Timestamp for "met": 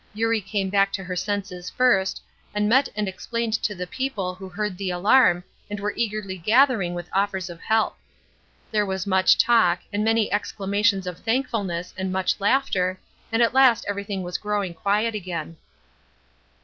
2.67-2.89